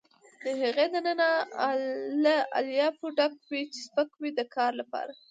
د 0.43 0.45
هغې 0.61 0.85
دننه 0.93 1.29
له 2.23 2.35
الیافو 2.59 3.05
ډک 3.17 3.33
وي 3.49 3.61
چې 3.73 3.79
سپک 3.87 4.09
وي 4.21 4.31
د 4.35 4.41
کار 4.55 4.71
لپاره. 4.81 5.13